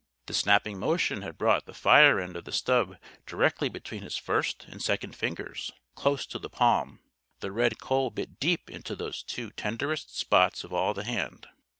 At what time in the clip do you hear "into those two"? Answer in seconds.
8.67-9.51